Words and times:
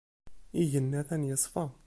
Igenni 0.61 0.95
atan 1.01 1.27
yeṣfa. 1.29 1.65